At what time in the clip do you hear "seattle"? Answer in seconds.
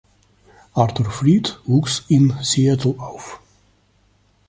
2.41-2.95